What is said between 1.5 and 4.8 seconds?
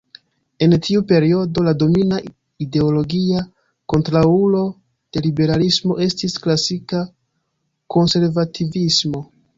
la domina ideologia kontraŭulo